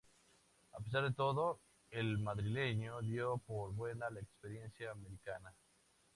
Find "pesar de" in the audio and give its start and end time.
0.79-1.11